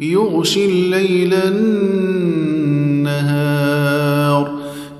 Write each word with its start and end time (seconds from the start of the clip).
يغشي 0.00 0.64
الليل 0.64 1.34
النهار. 1.34 2.08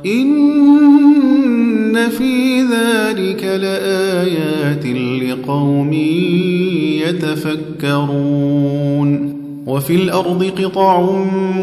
إن 0.06 1.96
في 2.18 2.62
ذلك 2.62 3.44
لآيات 3.44 4.86
لقوم 5.22 5.92
يتفكرون. 7.82 9.38
وفي 9.66 9.94
الأرض 9.94 10.50
قطع 10.62 11.10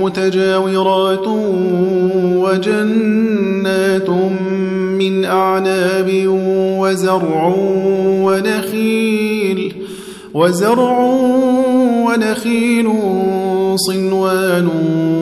متجاورات 0.01 1.27
وجنات 2.35 4.09
من 4.99 5.25
أعناب 5.25 6.11
وزرع 6.79 7.55
ونخيل. 8.23 9.73
وزرع 10.33 11.25
ونخيل 12.05 12.87
صنوان 13.75 14.67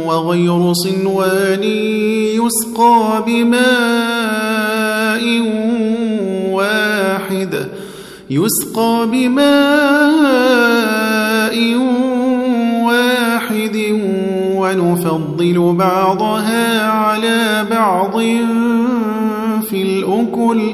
وغير 0.06 0.73
صنوان 0.73 1.64
يسقى 2.44 3.23
بماء 3.28 5.23
واحد 6.52 7.67
يسقى 8.30 9.08
بماء 9.11 9.44
واحد 12.84 13.78
ونفضل 14.55 15.76
بعضها 15.76 16.88
على 16.89 17.65
بعض 17.71 18.21
في 19.70 19.82
الأكل 19.82 20.73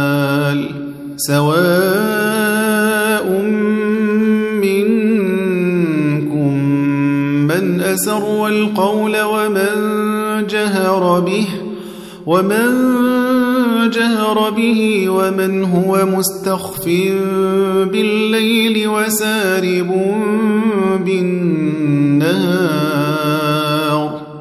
سواء 1.27 2.61
منكم 4.61 6.53
من 7.47 7.81
أسر 7.81 8.47
القول 8.47 9.21
ومن 9.21 9.75
جهر 10.47 11.19
به 11.19 11.47
ومن 12.25 12.69
جهر 13.89 14.49
به 14.49 15.09
ومن 15.09 15.63
هو 15.63 16.05
مستخف 16.05 16.85
بالليل 17.91 18.87
وسارب 18.87 19.91
بالنهار. 21.05 22.90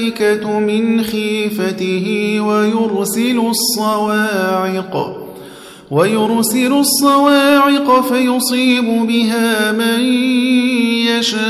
الملائكة 0.00 0.58
من 0.58 1.02
خيفته 1.02 2.36
ويرسل 2.40 3.40
الصواعق 3.50 5.16
ويرسل 5.90 6.72
الصواعق 6.72 8.00
فيصيب 8.00 8.84
بها 8.84 9.72
من 9.72 10.00
يشاء 11.18 11.40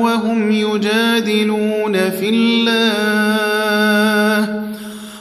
وهم 0.00 0.52
يجادلون 0.52 1.92
في 1.92 2.28
الله 2.28 2.64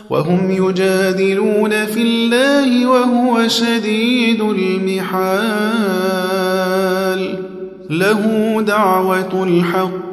وهم 0.09 0.51
يجادلون 0.51 1.85
في 1.85 2.01
الله 2.01 2.87
وهو 2.87 3.47
شديد 3.47 4.41
المحال. 4.41 5.73
له 7.89 8.61
دعوة 8.67 9.43
الحق 9.43 10.12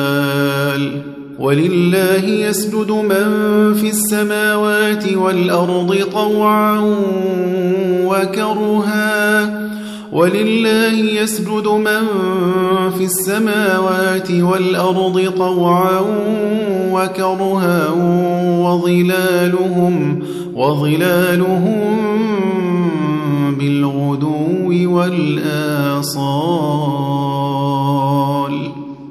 ولله 1.51 2.25
يسجد 2.25 2.91
من 2.91 3.27
في 3.73 3.89
السماوات 3.89 5.13
والأرض 5.13 5.97
طوعا 6.13 6.79
وكرها. 8.05 9.43
ولله 10.11 10.93
يسجد 11.21 11.67
من 11.67 12.03
في 12.97 13.03
السماوات 13.03 14.31
والأرض 14.31 15.33
طوعا 15.37 15.99
وكرها. 16.91 17.89
وظلالهم 18.59 20.23
وظلالهم 20.55 21.97
بالغدو 23.59 24.95
والآصال. 24.95 26.21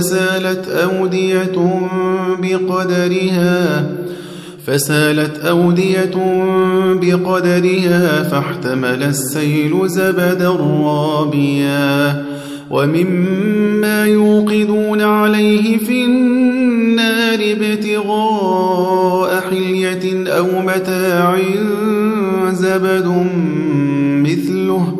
فسالت 0.00 0.68
أودية 0.68 1.82
بقدرها 2.38 3.86
فسالت 4.66 5.44
أودية 5.44 6.10
بقدرها 6.94 8.22
فاحتمل 8.22 9.02
السيل 9.02 9.88
زبدا 9.88 10.48
رابيا. 10.84 12.24
ومما 12.70 14.06
يوقدون 14.06 15.00
عليه 15.00 15.78
في 15.78 16.04
النار 16.04 17.38
ابتغاء 17.40 19.40
حلية 19.50 20.28
أو 20.28 20.62
متاع 20.62 21.38
زبد 22.52 23.26
مثله 24.24 24.99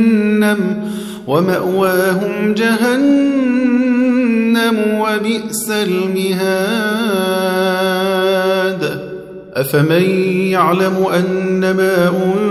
ومأواهم 1.27 2.53
جهنم 2.53 3.81
وبئس 4.99 5.71
المهاد. 5.71 7.21
أفمن 9.53 10.09
يعلم 10.51 11.05
أن 11.13 11.71
ما 11.71 12.07
أنزل 12.07 12.50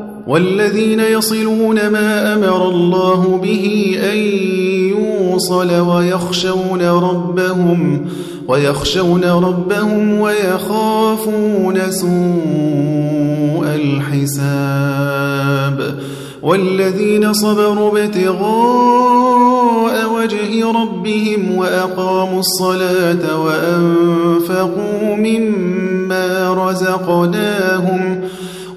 والذين 0.27 0.99
يصلون 0.99 1.87
ما 1.87 2.33
أمر 2.33 2.69
الله 2.69 3.39
به 3.43 3.95
أن 4.13 4.17
يوصل 4.97 5.71
ويخشون 5.79 6.81
ربهم 6.81 8.05
ويخشون 8.47 9.23
ربهم 9.23 10.19
ويخافون 10.19 11.91
سوء 11.91 13.65
الحساب. 13.75 15.31
والذين 16.41 17.33
صبروا 17.33 17.99
ابتغاء 17.99 19.41
وجه 20.15 20.71
ربهم 20.71 21.57
وأقاموا 21.57 22.39
الصلاة 22.39 23.39
وأنفقوا 23.41 25.15
مما 25.15 26.53
رزقناهم 26.53 28.21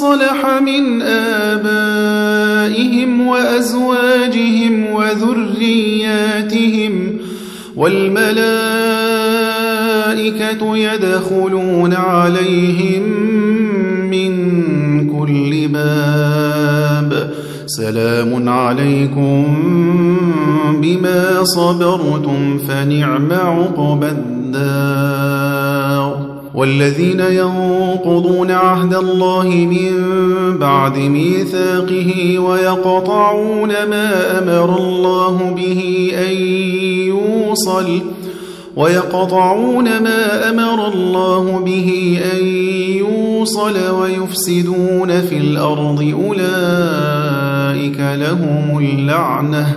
صلح 0.00 0.60
من 0.60 1.02
آبائهم 1.52 3.26
وأزواجهم 3.26 4.86
وذرياتهم 4.92 6.92
والملائكة 7.76 8.44
يدخلون 10.76 11.94
عليهم 11.94 13.02
من 14.10 14.32
كل 15.18 15.68
باب. 15.68 17.30
سلام 17.66 18.48
عليكم 18.48 19.44
بما 20.82 21.44
صبرتم 21.44 22.58
فنعم 22.58 23.32
عقبى 23.32 24.08
الدار. 24.08 25.23
والذين 26.54 27.20
ينقضون 27.20 28.50
عهد 28.50 28.94
الله 28.94 29.48
من 29.48 29.92
بعد 30.58 30.98
ميثاقه 30.98 32.38
ويقطعون 32.38 33.68
ما 33.68 34.38
أمر 34.38 34.78
الله 34.78 35.54
به 35.56 36.10
أن 36.14 36.32
يوصل 37.06 38.00
ويقطعون 38.76 39.84
ما 39.84 40.50
أمر 40.50 40.88
الله 40.88 41.58
به 41.58 42.18
أن 42.32 42.46
يوصل 42.96 43.90
ويفسدون 43.90 45.20
في 45.20 45.36
الأرض 45.38 46.14
أولئك 46.26 48.00
لهم 48.00 48.78
اللعنة 48.78 49.76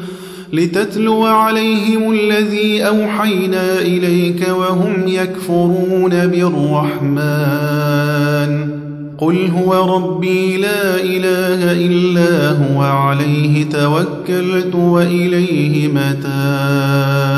لتتلو 0.53 1.23
عليهم 1.25 2.11
الذي 2.11 2.83
أوحينا 2.83 3.79
إليك 3.79 4.47
وهم 4.49 5.07
يكفرون 5.07 6.27
بالرحمن. 6.27 7.31
قل 9.17 9.47
هو 9.47 9.95
ربي 9.95 10.57
لا 10.57 10.95
إله 10.95 11.71
إلا 11.71 12.49
هو 12.49 12.81
عليه 12.81 13.69
توكلت 13.69 14.75
وإليه 14.75 15.87
متاب. 15.87 17.31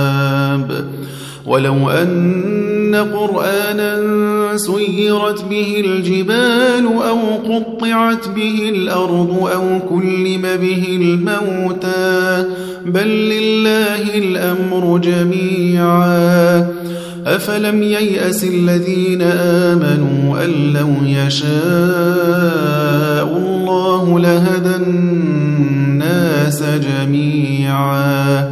ولو 1.45 1.89
أن 1.89 2.95
قرآنا 2.95 3.97
سيرت 4.57 5.45
به 5.49 5.83
الجبال 5.85 6.85
أو 6.85 7.19
قطعت 7.35 8.27
به 8.27 8.69
الأرض 8.75 9.49
أو 9.53 9.79
كلم 9.89 10.41
به 10.41 10.99
الموتى 11.01 12.45
بل 12.85 13.07
لله 13.07 14.17
الأمر 14.17 14.97
جميعا. 14.97 16.67
أفلم 17.25 17.83
ييأس 17.83 18.43
الذين 18.43 19.21
آمنوا 19.21 20.45
أن 20.45 20.73
لو 20.73 20.89
يشاء 21.05 21.47
الله 23.37 24.19
لهدى 24.19 24.75
الناس 24.75 26.63
جميعا. 26.63 28.51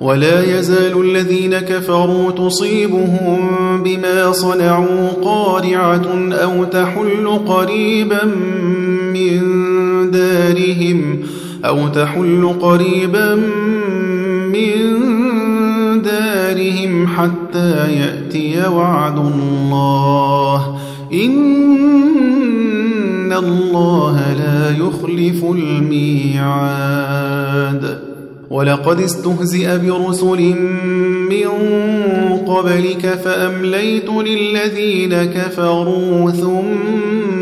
ولا 0.00 0.58
يزال 0.58 1.00
الذين 1.00 1.58
كفروا 1.58 2.30
تصيبهم 2.30 3.50
بما 3.82 4.32
صنعوا 4.32 5.08
قارعة 5.24 6.32
أو 6.32 6.64
تحل 6.64 7.40
قريبا 7.46 8.24
من 9.14 9.40
دارهم 10.10 11.18
أو 11.64 11.88
تحل 11.88 12.54
قريبا 12.60 13.34
من 14.52 15.02
دارهم 16.02 17.06
حتى 17.06 17.92
يأتي 17.92 18.68
وعد 18.68 19.18
الله. 19.18 20.78
إن 21.12 21.32
الله 23.32 24.32
لا 24.32 24.70
يخلف 24.86 25.44
الميعاد. 25.44 26.82
ولقد 28.50 29.00
استهزئ 29.00 29.78
برسل 29.78 30.54
من 31.30 31.48
قبلك 32.46 33.20
فأمليت 33.24 34.10
للذين 34.10 35.24
كفروا 35.24 36.30
ثم 36.30 37.41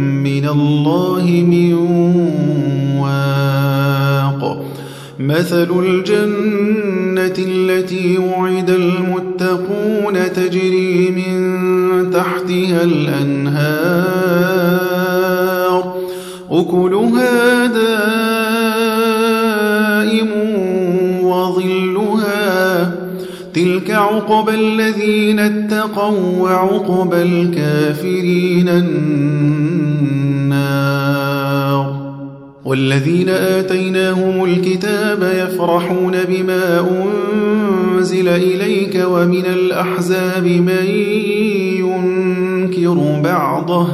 من 0.23 0.45
الله 0.49 1.25
من 1.47 1.73
واق. 2.99 4.65
مثل 5.19 5.69
الجنة 5.79 7.35
التي 7.47 8.17
وعد 8.17 8.69
المتقون 8.69 10.33
تجري 10.33 11.09
من 11.11 11.41
تحتها 12.11 12.83
الأنهار. 12.83 14.41
أكلها 16.51 17.65
دائم 17.65 18.21
تلك 23.53 23.91
عقبى 23.91 24.51
الذين 24.51 25.39
اتقوا 25.39 26.41
وعقبى 26.41 27.21
الكافرين 27.21 28.69
النار. 28.69 30.01
والذين 32.65 33.29
آتيناهم 33.29 34.43
الكتاب 34.43 35.31
يفرحون 35.35 36.17
بما 36.29 36.87
أنزل 37.99 38.27
إليك 38.27 39.03
ومن 39.07 39.45
الأحزاب 39.45 40.43
من 40.43 40.85
ينكر 41.79 43.21
بعضه 43.23 43.87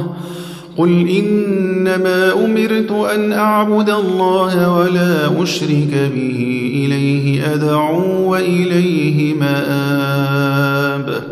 قل 0.78 1.08
إنما 1.08 2.32
أمرت 2.44 2.90
أن 3.14 3.32
أعبد 3.32 3.90
الله 3.90 4.78
ولا 4.78 5.42
أشرك 5.42 6.10
به 6.14 6.70
إليه 6.74 7.54
أدعو 7.54 8.30
وإليه 8.30 9.34
مآب. 9.34 11.22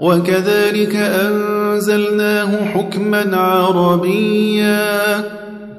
وكذلك 0.00 0.96
أنزلناه 0.96 2.64
حكما 2.64 3.36
عربيا. 3.36 5.24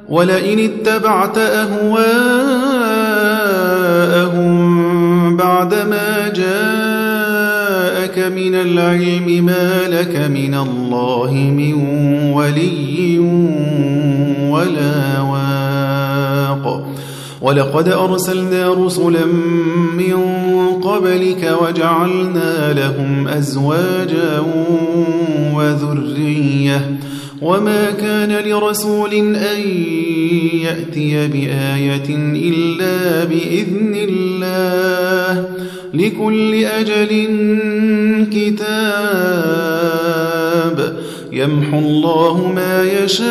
ولئن 0.10 0.60
اتبعت 0.60 1.38
أهواءهم 1.38 2.18
بعدما 5.38 6.30
جاءك 6.36 6.67
من 8.36 8.56
العلم 8.56 9.46
ما 9.46 9.88
لك 9.88 10.16
من 10.16 10.54
الله 10.54 11.32
من 11.34 11.74
ولي 12.34 13.20
ولا 14.50 15.22
واق. 15.22 16.88
ولقد 17.42 17.88
أرسلنا 17.88 18.74
رسلا 18.74 19.26
من 19.98 20.24
قبلك 20.82 21.58
وجعلنا 21.62 22.74
لهم 22.74 23.28
أزواجا 23.28 24.44
وذرية. 25.54 26.98
وما 27.42 27.92
كان 27.92 28.32
لرسول 28.50 29.14
أن 29.36 29.62
يأتي 30.54 31.28
بآية 31.28 32.10
إلا 32.34 33.24
بإذن 33.24 33.96
الله. 33.96 35.46
لكل 35.98 36.66
أجل 36.66 37.10
كتاب. 38.34 39.58
يمحو 41.32 41.80
الله 41.80 42.52
ما 42.56 42.84
يشاء 42.84 43.28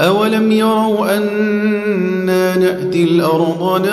أولم 0.00 0.52
يروا 0.52 1.16
أنا 1.16 2.56
نأتي 2.56 3.04
الأرض 3.04 3.86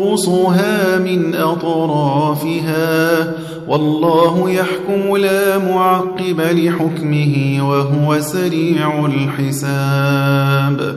ننقصها 0.00 0.98
من 0.98 1.34
أطرافها؟ 1.34 3.32
والله 3.68 4.50
يحكم 4.50 5.16
لا 5.16 5.58
معقب 5.58 6.40
لحكمه 6.40 7.58
وهو 7.68 8.20
سريع 8.20 9.06
الحساب. 9.06 10.96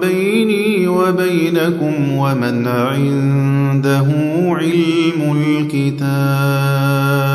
بيني 0.00 0.88
وبينكم 0.88 2.12
ومن 2.12 2.68
عنده 2.68 4.06
علم 4.60 5.42
الكتاب. 5.46 7.33